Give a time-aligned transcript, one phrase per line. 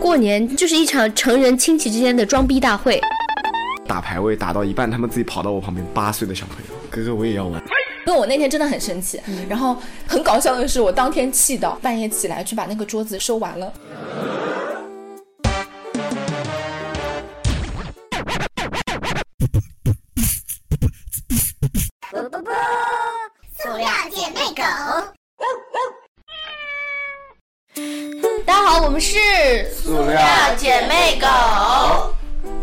[0.00, 3.00] 过年就是一场成人亲戚之间的装逼大会。
[3.86, 7.62] 打排位打到一半，他们自己跑到我旁边，八岁的小朋友，哥哥我也要玩。
[8.06, 9.76] 因为我那天真的很生气，然后
[10.06, 13.72] 很搞笑的是，我当天气到半夜起来去把那个桌子收完了。
[30.56, 31.26] 姐妹狗，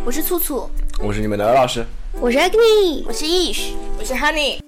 [0.06, 0.70] 我是醋醋，
[1.00, 1.86] 我是你们的鹅老师。
[2.22, 3.04] 我是 Agni。
[3.06, 4.60] 我是 Ish，我是 Honey，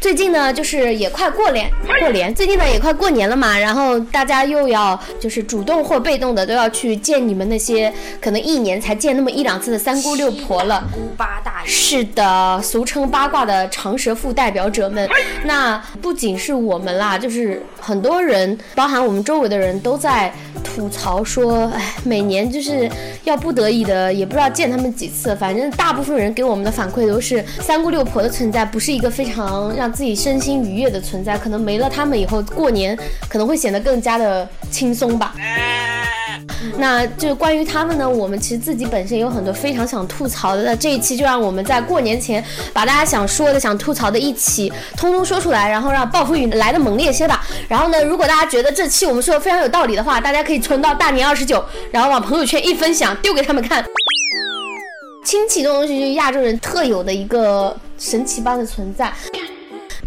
[0.00, 10.82] 最近呢，就是也快过年，过年，最近呢也快过年了嘛，然后大家又要就是主动或被动的都要去见你们那些可能一年才见那么一两次的三姑六婆了。
[10.90, 15.06] 姑八大姨，是的，俗称八卦的长舌妇代表者们，
[15.44, 20.32] 那不仅是我们啦，就是很多人，包含我们周围的人都在
[20.64, 22.90] 吐槽说，哎，每年就是
[23.24, 35.34] 要不得已的，也不知道见他们几次，反正大部分人给我们的反馈都是三姑六婆的存在不是一个非常让自己身心愉悦的存在，可能没了他们以后过年可能会显得更加的轻松吧。
[36.76, 40.62] 那就关于他们呢，我们其实自己本身有很多非常想吐槽的。
[40.62, 47.46] 那这一期就让我们在过年前把大家想说的、想吐槽的一起通通说出来，然后让暴风雨来的猛烈些吧。
[47.66, 53.84] 然后呢，如果大家觉得这期我们说的非常有道理的话，大家可以存到大年二十九，然后往朋友圈一分享，丢给他们看。
[55.24, 59.12] 亲戚这东西就是亚洲人特有的一个神奇般的存在。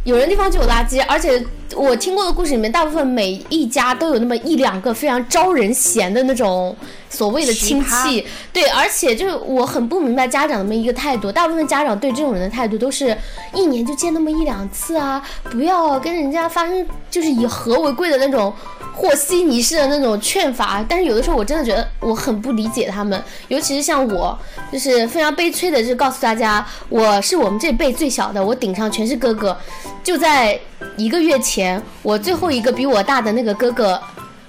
[0.03, 1.41] 有人地方就有垃圾，而且
[1.75, 6.75] 我听过的故事里面，大部分每一家都有那么一两个非常招人嫌的那种
[7.09, 8.25] 所谓的亲戚。
[8.51, 13.17] 对，而且就是我很不明白家长的那么一个态度，大部分家长对这种人的态度都是
[13.53, 18.53] 一年就见那么一两次啊，不要跟人家发生就是以和为贵的那种
[18.93, 20.85] 和稀泥式的那种劝法。
[20.87, 24.37] 但是有的时候我真的觉得我很不理解他们，尤其是像我，
[24.71, 29.57] 就是非常悲催的，就是告诉大家，我是我们这辈最小的，我顶上全是哥哥。
[30.03, 30.59] 就在
[30.95, 33.99] 一个月前，我最后一个比我大的那个哥哥，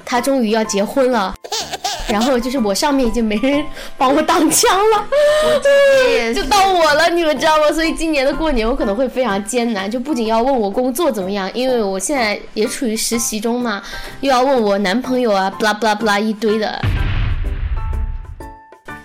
[0.04, 1.34] 他终于要结婚了。
[2.06, 3.64] 然后就是我上面已经没人
[3.96, 5.06] 帮我挡枪了，
[6.34, 7.70] 就到我了，你们知道吗？
[7.72, 13.82] 所以今年的过年我可能会非常艰难，就不仅要问我工作怎么样，因为我现在也处于实习中嘛，
[14.20, 16.80] 又要问我男朋友啊，不啦不啦不啦一堆的。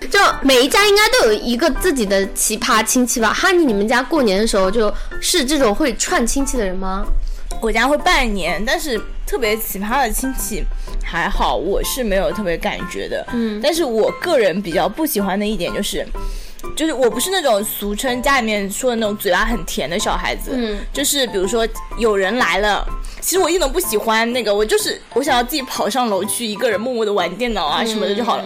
[0.10, 3.32] 就每一家应该都有一个自己的奇葩亲戚吧？
[3.32, 4.92] 哈尼，你们家过年的时候就
[5.22, 7.06] 是这种会串亲戚的人吗？
[7.62, 10.64] 我家会拜年，但是特别奇葩的亲戚
[11.04, 13.26] 还好，我是没有特别感觉的。
[13.34, 16.06] 嗯但是我个人比较不喜欢的一点就是，
[16.76, 20.52] 就是我不是那种俗称家里面说的那种嘴巴很甜的小孩子。
[20.54, 21.68] 嗯，就是比如说
[21.98, 22.88] 有人来了。
[23.22, 28.46] 其实我一点都不喜欢那个，我就是我想要自己跑上楼去，一个人默默的玩电脑啊什么的就好了。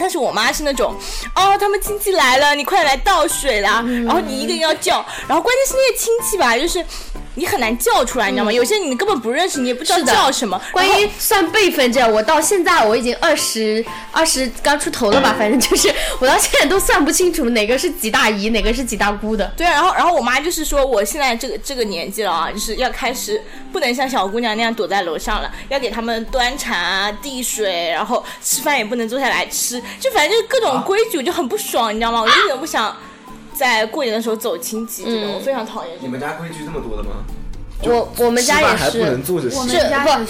[0.00, 0.92] 但是我妈是那种，
[1.36, 6.84] 哦，他们亲戚来了，你快点来倒水啦，然后你一个人要叫，然后关键是那些亲戚吧，就是
[7.34, 8.52] 你很难叫出来，你知道吗？
[8.52, 10.60] 有些你根本不认识，你也不知道叫什么。
[10.70, 19.50] 关于算辈分这，我到现在我已经二十二十刚出头了吧，反正就是我到现在都算不清楚哪个是几大姨，哪个是几大姑的。
[19.56, 23.42] 对啊，然后然后我妈就是说，我现在这个这个年纪了啊，就是要开始
[23.72, 32.20] 不能像小姑娘那样躲在楼上了，要给他们端茶啊、递水，然后吃饭也不能坐下来吃，就反正就是各种规矩，我就很不爽，你知道吗？
[32.20, 32.94] 我一点都不想
[33.62, 35.94] 在过年的时候走亲戚，这个、嗯我非常讨厌。
[36.00, 37.10] 你们家规矩这么多的吗？
[37.84, 39.68] 我我们家也是能，坐着吃。
[39.68, 39.78] 是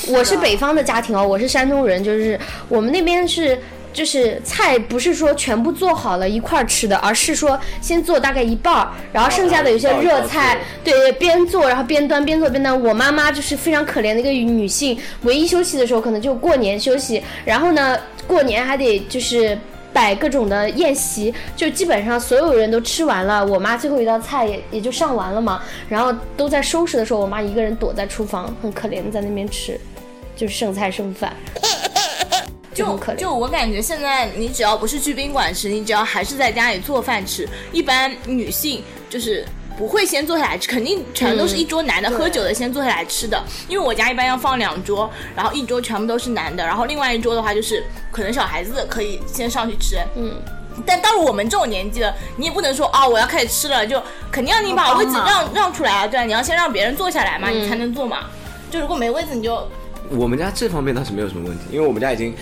[0.07, 2.39] 不，我是北方的家庭哦，我是山东人，就是
[2.69, 3.59] 我们那边是。
[3.95, 12.83] 就是菜不是说全部做好了一块儿吃的，而是说先做大概一半儿，然后剩下的有些热菜，对，边做然后边端边做边端。
[12.83, 17.95] 我妈妈就是非常可怜的一个女性，唯一休息的时候可能就过年休息，然后呢
[18.27, 19.59] 过年还得就是
[19.93, 29.79] 摆各种的宴席，就基本上所有人都吃完了，我妈最后一道菜也也就上完了嘛，然后都在收拾的时候，我妈一个人躲在厨房，很可怜的在那边吃，
[30.35, 31.35] 就是剩菜剩饭，
[32.73, 33.17] 就很可怜。
[33.17, 39.45] 就我感觉现在你只要不是去宾馆吃，你只要还是在家里做饭吃，一般女性就是。
[39.83, 43.43] 不会先坐下来吃，肯定全都是一桌男的、喝酒的先坐下来吃的。
[43.67, 47.83] 因为我家一般要放两桌，然后一桌全部都是男的，然后另外一桌的话就是
[48.13, 49.97] 可能小孩子可以先上去吃。
[50.15, 50.41] 嗯，
[50.87, 54.01] 但到了我们这种年纪了，你也不能说啊、我要开始吃了，就
[54.31, 58.19] 肯定要你把位置让让出来啊，对啊，你要先让别人坐下来嘛，你才能坐嘛。
[58.71, 59.69] 就如果没位子，你就
[60.11, 62.33] 我们家这方面倒是没有什么问题，因为我们家已经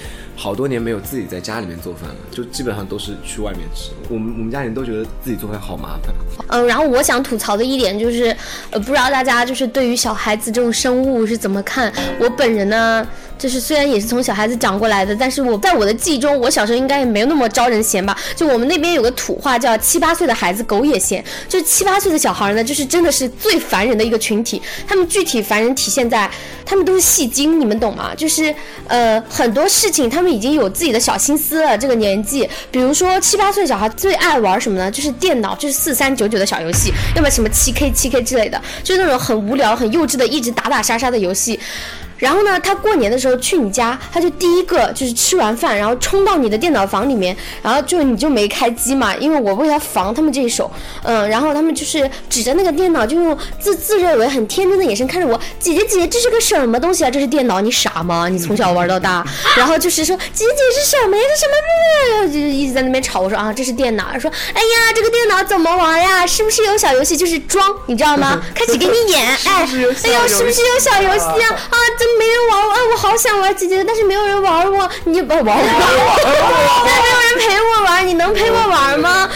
[0.40, 3.90] 好多年没有自己在家里面做饭了，就基本上都是去外面吃。
[4.08, 6.14] 我们我们家人都觉得自己做饭好麻烦。
[6.48, 8.34] 嗯，然后我想吐槽的一点就是，
[8.70, 11.92] 呃，不知道大家就是对于小孩子这种生物是怎么看？
[12.18, 13.06] 我本人呢，
[13.40, 18.14] 就是虽然也是从小孩子长过来的，但是我在我的记忆中，我小时候应该也没有那么招人嫌吧。
[18.36, 24.60] 就我们那边有个土话叫七八岁的孩子狗也嫌，就七八岁的小孩呢，就是真的是最烦人的一个群体。
[24.86, 26.30] 他们具体烦人体现在，
[26.66, 28.14] 他们都是戏精，你们懂吗？
[28.14, 28.54] 就是
[28.86, 34.90] 呃很多事情他们已经有自己的小心思了，这个年纪，比如说七八岁小孩最爱玩什么呢？
[34.90, 41.58] 就是电脑，就是四三九九的小游戏，要么什么七 K 七 K 之类的，就是那种很无聊、很幼稚的，一直打打杀杀的游戏。
[42.20, 50.70] 然后呢，他过年的时候去你家，他就第一个就是吃完饭，然后冲到你的电脑房里面，然后就你就没开机嘛，因为我为他防他们这一手，
[51.02, 57.10] 嗯，然后他们就是指着那个电脑，就用自自认为很天真的眼神看着我，姐姐姐姐，这是个什么东西啊？
[57.10, 58.28] 这是电脑，你傻吗？
[58.28, 59.26] 你从小玩到大，
[59.56, 61.22] 然后就是说姐姐姐是什么呀？
[61.28, 61.52] 这什么？
[62.10, 66.26] 然后就是一直在那边吵，我说啊这是电脑，说哎呀这个电脑怎么玩呀？
[66.26, 67.16] 是不是有小游戏？
[67.16, 68.40] 就是装，你知道吗？
[68.54, 69.92] 开始给你演，哎，哎呦
[70.28, 71.48] 是不是有小游戏啊？
[71.70, 71.76] 啊，
[72.18, 72.72] 没人玩我？
[72.72, 75.64] 啊，我好想玩姐姐，但是没有人玩我，你就不玩我，
[76.84, 79.28] 但没有人陪我玩，你能陪我玩吗？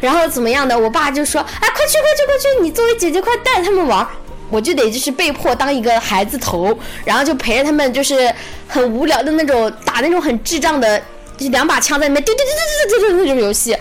[0.00, 0.76] 然后怎么样的？
[0.76, 2.62] 我爸就说：“哎，快去快去快去！
[2.62, 4.06] 你作为姐姐，快带他们玩。”
[4.50, 6.76] 我就得就是被迫当一个孩子头，
[7.06, 8.30] 然后就陪着他们，就是
[8.68, 10.98] 很无聊的那种打那种很智障的，
[11.38, 13.74] 就是两把枪在那边丢丢丢丢丢丢丢那种游戏。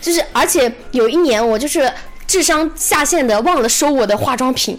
[0.00, 1.90] 就是而且有一年我就是
[2.26, 4.78] 智商下线的，忘了收我的化妆品。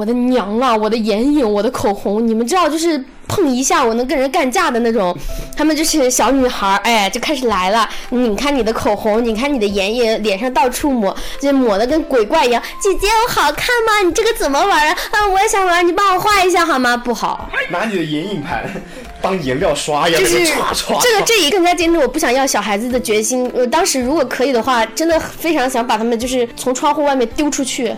[0.00, 0.74] 我的娘啊！
[0.74, 5.14] 我的眼影，我的口红，你们知道，就是碰一下我能跟人干架的那种。
[5.54, 7.86] 他们就是小女孩，哎，就开始来了。
[8.08, 12.62] 你看你的口红，你看你的眼影，脸上到处抹，就抹的跟鬼怪一样。
[12.80, 14.00] 姐姐，我好看吗？
[14.02, 14.96] 你这个怎么玩啊？
[15.10, 16.96] 啊，我也想玩，你帮我画一下好吗？
[16.96, 18.64] 不好，拿你的眼影盘
[19.20, 20.98] 当颜料刷一样，就是刷刷。
[21.02, 23.52] 这个这一更加坚定我不想要小孩子的决心。
[23.54, 27.94] 我当时如果可以的话，真的非常想把他们就是从窗户外面丢出去。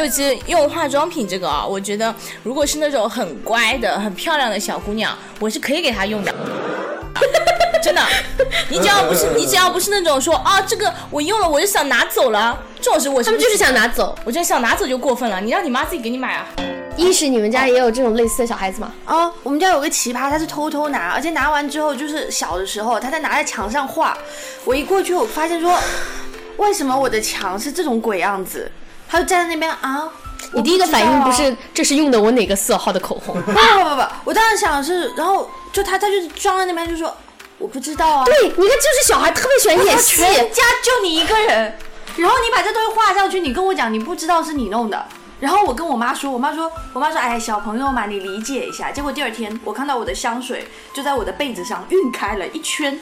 [0.00, 6.34] 就其实用化妆品这个啊，我觉得如果是那种很乖的、很漂亮的小姑娘，我是可以给她用的。
[7.84, 8.02] 真的，
[8.70, 14.16] 你只要不是你只要不是那种说啊，这个我用了我就想拿走了，这种是我他们就是想拿走。
[14.24, 16.46] 我觉得想拿走就过分了，你让你妈自己给你买啊。
[16.96, 18.92] 一是你们家也有这种类似的小孩子吗？
[19.04, 24.16] 哦，我们家有个奇葩，他是偷偷拿，而且拿完之后就是小的时候，他在拿在墙上画。
[24.64, 25.78] 我一过去，我发现说，
[26.56, 28.70] 为什么我的墙是这种鬼样子？
[29.10, 30.08] 他就站在那边啊。
[30.52, 33.34] 你第一个反应不是这是用的我哪个色号的口红？
[33.42, 37.14] 不 不不不，我当时想的是，然后就他他就装在那边就说
[37.58, 38.24] 我不知道啊。
[38.24, 41.76] 对，你看就是小孩特别喜欢演戏，全家就你一个人，
[42.16, 45.06] 然后你把这东西画上去，你跟我讲你不知道是你弄的。
[45.38, 48.90] 然后我跟我妈说，我妈说，我妈说，哎，小朋友嘛，你理解一下。
[48.90, 52.98] 结果第二天，我看到我的香水就在我的被子上晕开了一圈。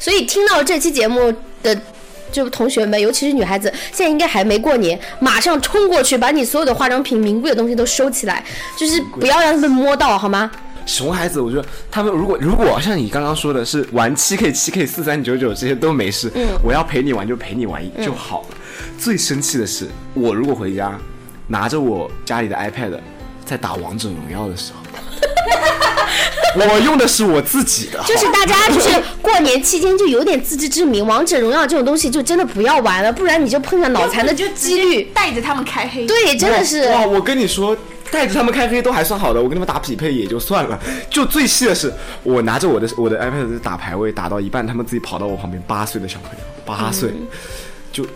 [0.00, 1.32] 所以听到这期节目
[1.62, 1.80] 的
[2.36, 8.44] 就同学们，尤其是女孩子，现在应该还没过年，马上冲过去把你所有的化妆品、名贵的东西都收起来，
[8.78, 10.50] 就是不要让他们摸到，好吗？
[10.84, 18.48] 熊孩子，我觉得他们如果如果像你刚刚说的是玩七 K、七 K、四三九九这些都没事，嗯我要陪你玩就陪你玩就好了。
[18.98, 20.96] 最生气的是，我如果回家
[21.48, 23.00] 拿着我家里的 iPad
[23.44, 24.85] 在打王者荣耀的时候，
[26.58, 28.88] 我用的是我自己的，就是大家 就是
[29.20, 35.04] 过年期间就有点自知之明，王者荣耀这种东西就真的不要玩了，不然你就碰上脑残的就几率。
[35.14, 36.06] 带着他们开黑。
[36.06, 36.88] 对，真的是。
[36.90, 37.06] 哇！
[37.06, 37.76] 我跟你说，
[38.10, 40.78] 带着他们开黑都还算好的，我跟他们打匹配也就算了。
[41.10, 47.10] 就最气的是，我拿着我的我的 iPad 在打排位，打到一半，他们自己跑到我旁边，八岁的小朋友，八岁，
[47.92, 48.06] 就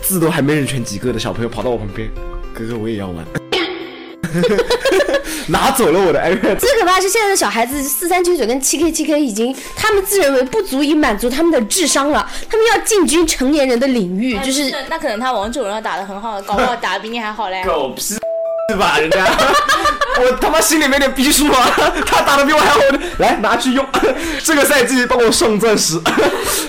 [0.00, 2.08] 字都还没认全几个的小朋友跑到我旁边，
[2.54, 3.24] 哥哥我也要玩，
[5.48, 6.56] 拿走了我的 iPad。
[6.56, 17.62] 最可怕的是现在的小孩子四三九九跟七 K 七 K 已经，他们自认为不足以满足他们的智商了，他们要进军成年人的领域，就是那可能他王者荣耀打得很好，搞不好打得比你还好嘞。
[17.64, 18.00] 狗屁
[18.70, 19.26] 是吧，人家
[20.20, 21.70] 我他妈心里没点逼数啊！
[22.06, 22.80] 他打的比我还好，
[23.18, 23.86] 来拿去用，
[24.42, 26.00] 这个赛季帮我上钻石，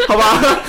[0.08, 0.60] 好吧？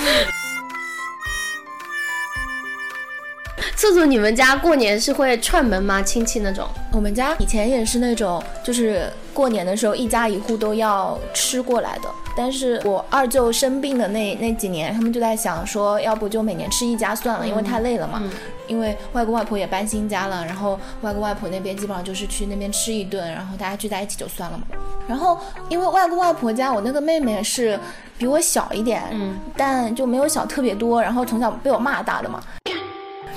[3.76, 6.00] 素素，你们家过年是会串门吗？
[6.00, 6.66] 亲戚那种？
[6.92, 12.09] 我们家以前也是那种，就是过年的时候一家一户都要吃过来的。
[12.35, 18.23] 但是我二舅生病的那那几年，他们就在想说，要不就每年吃一家算了，因为太累了嘛。
[18.66, 24.64] 因为外公外婆也搬新家了，然后外公外婆那边基本上就是去那边吃一顿，然后大家聚在一起就算了嘛。
[25.06, 27.78] 然后因为外公外婆家我那个妹妹是
[28.16, 32.42] 比我小一点，嗯，但就没有小特别多，然后从小被我骂大的嘛。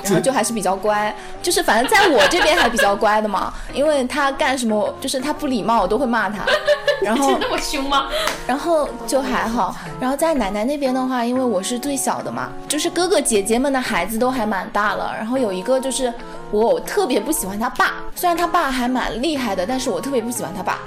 [0.09, 6.45] 然后就还是比较乖，就是反正在我这边还比较乖的嘛，因为他干什么就是他不礼貌我都会骂他，
[7.01, 8.07] 然后那么凶吗？
[8.47, 9.75] 然后就还好。
[9.99, 15.13] 然后在奶奶那边的话，因为我是最小的嘛，就是哥哥姐姐们的孩子都还蛮大了。
[15.17, 16.13] 然后有一个就是
[16.51, 20.79] 我特别不喜欢他爸，虽然他爸还蛮厉害的，但是我特别不喜欢他爸。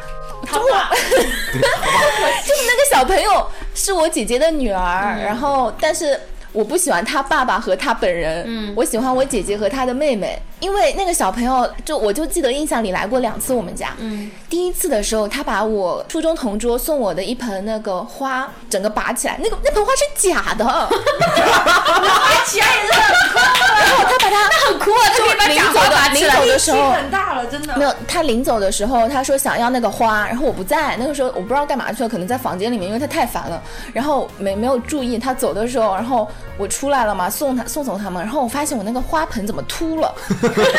[0.44, 6.18] 他爸 就是那个小朋友是我姐姐的女儿，然后但是
[6.52, 23.11] 我不喜欢他爸爸和他本人，嗯，我喜欢我姐姐和他的妹妹，因为那个小朋友就我就记得印象里来过两次我们家，嗯，第一次的时候他把我初中同桌送我的一盆那个花整个拔起来，那个那盆花是假的， 拔起来也是
[24.82, 27.76] 它那很酷啊，他可以把临走的临走的时候很大了，真的。
[27.76, 33.62] 没有，他临走的时候，他说想要那个花，然后我不在，那个时候我不知道干嘛去了，可能在房间里面，因为他太烦了，
[33.92, 40.14] 然后没没有注意，他走的时候，然后我出来了嘛，送他送走他们，然后我发现我那个花盆怎么秃了，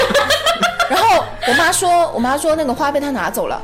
[0.89, 3.61] 然后我妈说，我妈说那个花被他拿走了，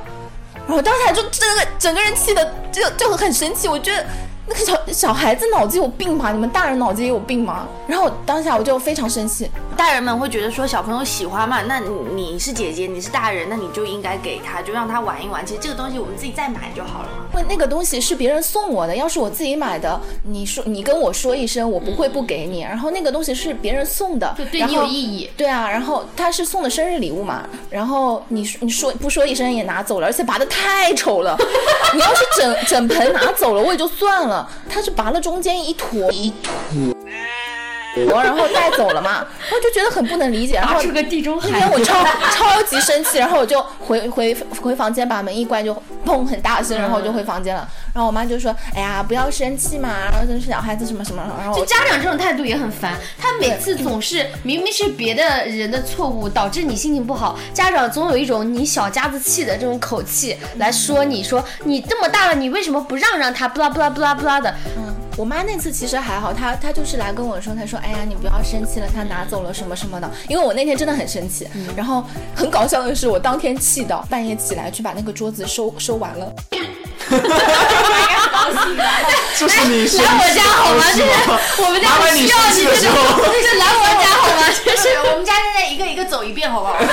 [0.55, 4.05] 然后我当时就整个整个人气的就就很生气，我觉得。
[4.50, 6.32] 那个小小孩子脑子有病吧？
[6.32, 7.68] 你们大人脑子也有病吗？
[7.88, 15.46] 然后当下我就非常生气，大人们会觉得说小朋友喜欢嘛，那你是姐姐，你是大人，那你就应该给他，就让他玩一玩。
[15.46, 17.25] 其实这个东西我们自己再买就好了嘛。
[17.34, 22.62] 问那个东西是别人送我的，要是我自己买的，你说你跟我说一声，我不会不给你。
[22.62, 25.29] 然后那个东西是别人送的，就对你有意义。
[25.38, 31.38] 对啊，然后他是送的生日礼物嘛，然后你说你说不说一声也拿走了，而且拔的太丑了。
[31.94, 34.38] 你要是整整盆拿走了我也就算了，
[34.69, 36.53] 他是拔了中间一坨一坨。
[37.96, 40.55] 然后带走了嘛，我就觉得很不能理解。
[40.55, 47.67] 然后出个地中海，那天我超超级生气，然后我就回回回房间，把门一关，就砰很大声，然后我就回房间了。
[47.93, 63.50] 然后我妈就说：“哎呀，不要生气嘛，然后真是小孩子什么什么。”然后就家长这种态度也很烦，他每次总是明明是别的人的错误导致你心情不好，家长总有一种你小家子气的这种口气来说你说你这么大了，你为什么不让让他？
[63.50, 64.53] 不啦不啦不啦不啦的。
[64.77, 71.45] 嗯，我妈那次其实还好，她她就是来跟我说，她说：“哎呀，你不要生气了，她拿走了什么什么的。”因为我那天真的很生气，
[71.75, 76.33] 然后很搞笑的是，我当天气到半夜起来去把那个桌子收收完了。
[79.38, 80.83] 就是你生来我气家好吗？
[80.88, 83.83] 这是是我们家麻烦你需要你这种，时候就是来我
[84.51, 84.65] 家好吗？
[84.65, 86.75] 这是我们家现在一个一个走一遍，好不好？
[86.79, 86.86] 我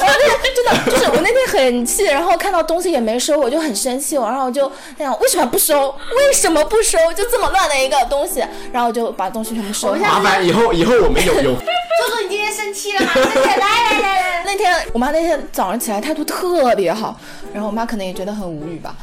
[0.00, 5.88] 那天真的就是我那天很气，然后看到东西也没收，我就很生气，然后我就那样为什么不收？
[6.16, 6.98] 为什么不收？
[7.14, 10.12] 就这么乱的一个东西，然后我就把东西全部收下。
[10.12, 11.54] 麻烦以后以后我们有有
[12.00, 13.10] 周周，你今天生气了吗？
[13.14, 14.44] 来来来来。
[14.44, 17.18] 那天我妈那天早上起来态度特别好，
[17.52, 18.94] 然后我妈可能也觉得很无语吧。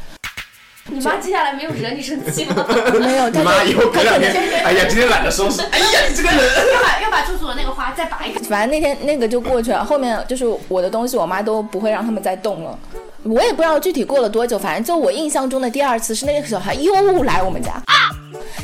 [0.90, 2.64] 你妈接下来没有惹你生气吗？
[2.98, 4.32] 没有， 她你妈以后就隔两天，
[4.64, 6.38] 哎呀，今天懒得收拾，哎呀，你这个人。
[6.38, 8.40] 要把要把猪猪的那个花再拔一个。
[8.40, 12.78] 反正那天那个就过去了，后面就是我的东西，我妈都不会让他们再动了。
[13.24, 17.82] 我也不知道具体过了多久，反正就我印象中的第二次是那个小孩又来我们家，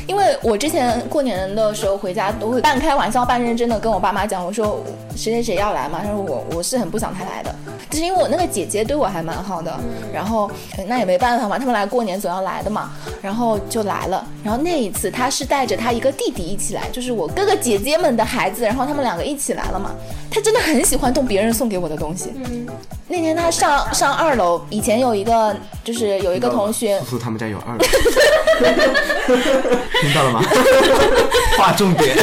[0.07, 4.83] 因为我之前过年的时候回家都会半开玩笑半认真的跟我爸妈讲，我说
[5.15, 7.53] 谁谁谁要来嘛，他说我我是很不想他来的，
[7.95, 9.73] 就是因为我那个姐姐对我还蛮好的，
[10.13, 19.91] 然后呃那也没办法嘛，他们来过年总要来的嘛，然后就来了，然后那一次他是带着他一个弟弟一起来，就是我哥哥姐姐们的孩子，然后他们两个一起来了嘛，
[20.29, 22.67] 他真的很喜欢动别人送给我的东西，嗯
[23.07, 26.99] 那天他上上二楼，以前有一个就是有一个同学。
[26.99, 27.83] 叔，叔他们家有二楼，
[30.01, 30.41] 听到了吗？
[31.57, 32.17] 划重点。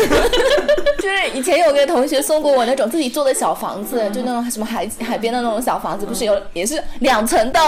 [1.02, 7.60] 就是以前有个同学送过我那种自己做的小房子，就那种什么海海边的那种小房子，不是有也是两层的。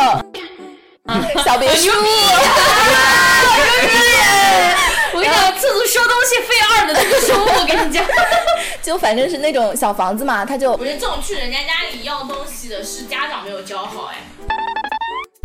[1.45, 1.91] 小别墅，
[5.13, 8.05] 我跟你讲，次次收东西费二的那个收，我跟你讲。
[8.81, 14.17] 就反正是那种小房子嘛，他就我觉得这种去人家家里要东西的是家长没有教好哎。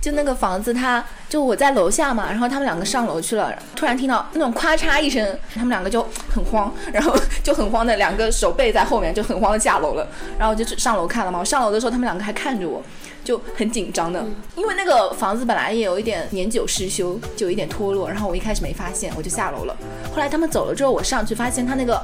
[0.02, 7.14] 就那个房子，他就我在楼下嘛，然后他们两个上楼去了，突然听到那种咔嚓一声，他们两个就很慌，然后
[7.44, 11.40] 就很慌的两个手背在后面，就很慌的下楼了，然后我就上楼看了嘛。
[11.40, 12.82] 我上楼的时候，他们两个还看着我，
[13.24, 14.24] 就很紧张的，
[14.56, 19.76] 因为那个房子本来也有一点年久失修，就有一点脱落，然后我一开始没发现，我就下楼了。
[20.14, 22.02] 后来他们走了之后，我上去发现他那个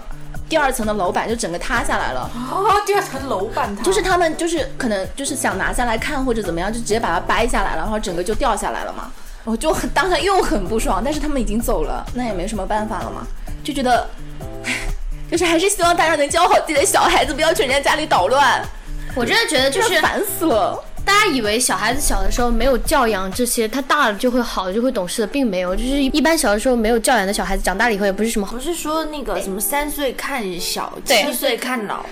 [0.48, 2.22] 第二层的楼板就整个塌下来了。
[2.22, 9.12] 啊，第二层楼板塌就是他们就是可能就是想拿下来看或者怎么样，就直接把它掰下来了，然后整个就掉下来了嘛。
[9.44, 13.26] 我就很当下又很不爽，但是他们已经走了，那也没什么办法了嘛，
[13.64, 14.08] 就觉得，
[14.64, 14.74] 唉
[15.30, 18.64] 就是还是希望大家能教好自己的小孩子，不要去人家家里捣乱。
[19.16, 20.84] 我真的觉得就是烦死了。
[21.06, 25.76] 大家以为小孩子小的时候没有教养这些，他大了就会好，就会懂事的，并没有。
[25.76, 28.60] 就是一般小的时候没有教养的小孩子，长大了以后也不是什么好不。
[28.60, 32.04] 是说那个什么三岁看小，对七岁看老，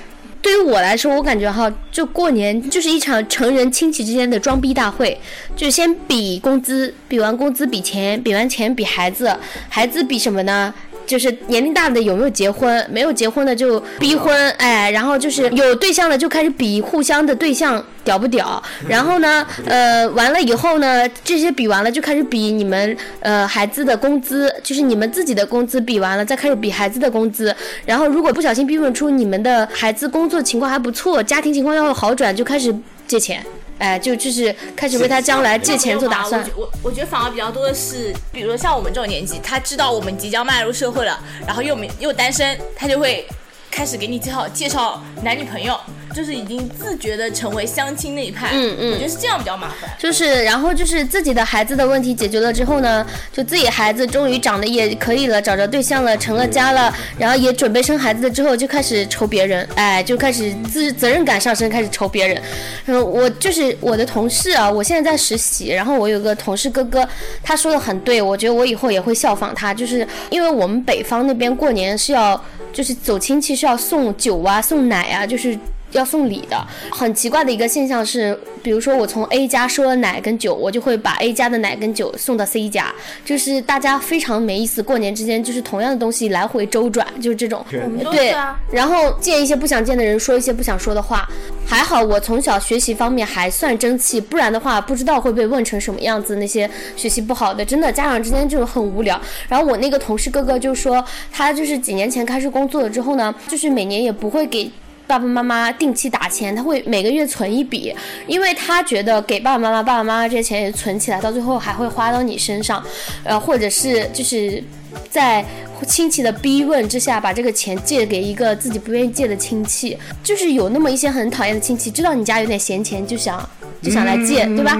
[0.42, 5.20] 对于我来说，我感觉哈，就过年就是一场成人亲戚之间的装逼大会，
[5.56, 9.36] 就先比工资，比完工资比钱，比完钱比孩子，
[9.70, 10.74] 孩子比什么呢？
[11.06, 27.56] 就是年龄大的有没有结婚，没有结婚的就逼婚，哎，然后就是有对象的就开始比互相的对象屌不屌，然后呢，呃，完了以后呢，这些比完了就开始比你们呃孩子的工资，就是你们自己的工资比完了，再开始比孩子的工资，
[27.86, 32.74] 然后如果不小心逼问出你们的孩子工作情况还不错，家庭情况要有好转，就开始
[33.08, 33.44] 借钱，
[33.84, 36.62] 哎，就就是开始为他将来借钱做打算我。
[36.62, 43.28] 我我觉得反而比较多的是，比如说像我们这种年纪，他知道我们即将迈入社会了，然后又没又单身，他就会
[43.74, 45.76] 开始给你介绍介绍男女朋友，
[46.16, 48.50] 就是已经自觉的成为相亲那一派。
[48.54, 49.90] 嗯嗯我觉得是这样比较麻烦。
[49.98, 62.40] 就是，然后就是自己的孩子的问题解决了之后呢，就自己孩子终于长得也可以了，找着对象了，成了家了，然后也准备生孩子了之后，就开始愁别人，哎，就开始自责任感上升，开始愁别人。
[62.86, 67.08] 然后我就是我的同事啊，我现在在实习，然后我有个同事哥哥，
[67.42, 72.40] 他说的很对，我觉得我以后也会效仿他，就是因为我们北方那边过年是要
[72.74, 75.58] 就是走亲戚是要送酒啊，送奶啊，就是。
[75.94, 87.66] 要送礼的，很奇怪的一个现象是，比如说我从 A 家收了奶跟酒，我就会把 A 家的奶跟酒送到 C 家，就是大家非常没意思，过年之间就是同样的东西来回周转，就是这种。
[88.12, 91.28] 对啊，然后见一些不想见的人，说一些不想说的话。
[91.66, 96.36] 还好我从小学习方面还算争气，不然的话不知道会被问成什么样子。
[96.36, 99.20] 那些学习不好的，真的家长之间就很无聊。
[99.48, 104.70] 然后我那个同事哥哥就说，他就是几年前开始工作了之后呢，就是每年也不会给。
[105.14, 107.94] 爸爸妈妈定期打钱，他会每个月存一笔，
[108.26, 112.84] 因为他觉得给爸爸妈妈、爸爸妈妈这些钱也存起来，到最后还会花到你身上，
[113.24, 114.64] 呃，或者是就是
[115.12, 115.46] 在
[115.88, 123.48] 亲戚的逼问之下，把这个钱借给一个自己不愿意借的亲戚，就是有那么一些很讨厌的亲戚，知道你家有点闲钱，就想
[123.84, 124.76] 就想来借，对吧？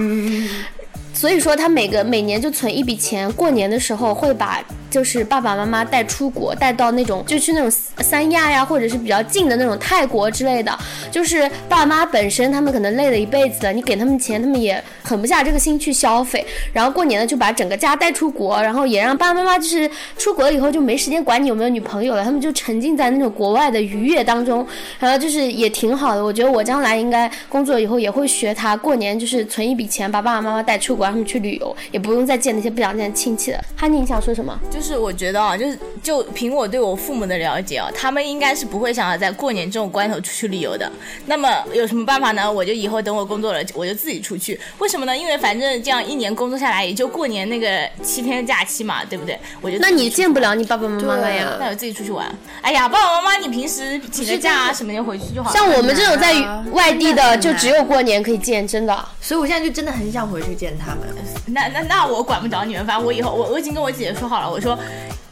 [1.14, 4.60] 所以说他每个每年就存一笔钱，过年的时候会把
[4.94, 10.72] 就是爸爸妈妈带出国，带到那种就去那种三亚呀，或者是比较近的那种泰国之类的。
[11.10, 16.46] 就是爸妈本身他们可能累了一辈子了，你给他们钱，他们也狠不下这个心去消费。
[16.72, 24.64] 然后过年呢就把整个家带出国，然后也让爸爸妈妈就是出国了以后就没时间管你有没有女朋友了，他们就沉浸在那种国外的愉悦当中，
[25.00, 26.24] 然后就是也挺好的。
[26.24, 33.60] 我觉得我将来应该工作以后也会学他，过年就是存一笔钱，把爸爸妈妈带出国，让他们去旅游，也不用再见那些不想见的亲戚了。
[33.76, 34.56] 哈尼，你想说什么？
[34.70, 40.88] 就是我觉得啊，就是就凭我对我父母的了解啊，他们应该是不会想要在过年这种关头出去旅游的。
[41.24, 42.52] 那么有什么办法呢？
[42.52, 44.60] 我就以后等我工作了，我就自己出去。
[44.78, 45.16] 为什么呢？
[45.16, 49.38] 因为反正这样一年工作下来，也就过年那个七天假期嘛，对不对？
[49.62, 51.56] 我就那你见不了你爸爸妈妈了呀。
[51.58, 52.30] 那我自己出去玩。
[52.60, 55.56] 哎呀，爸爸妈妈，你平时请个假啊什么的回去就好了。
[55.56, 58.94] 像我们这种在啊外地的，就只有过年可以见，真的。
[59.22, 61.00] 所以我现在就真的很想回去见他们。
[61.46, 64.78] 那那那我管不着你们，反正我以后我我已经跟我姐姐说好了，我说。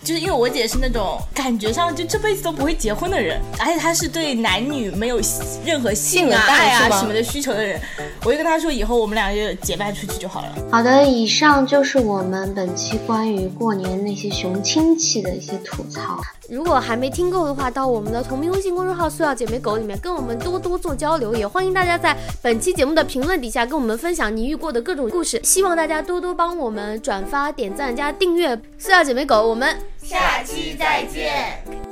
[0.05, 5.21] 就是因为我姐是那种感觉上就这辈子都不会结婚的人，而且她是对男女没有
[5.65, 7.81] 任何性啊、爱啊什么的需求的人，
[8.25, 10.55] 我就跟她说以后我们俩就结伴出去就好了。
[10.71, 16.21] 好的，以上就是我们本期关于过年那些熊亲戚的一些吐槽。
[16.53, 25.41] 如果还没听够的话，到我们的同名微信公众号“塑料姐妹狗”里面跟我们多多做交流，也欢迎大家在本期节目的评论底下跟我们分享你遇过的各种故事。
[25.43, 31.92] 希望大家多多帮我们转发、点赞加订阅“塑料姐妹狗”，我们下期再见。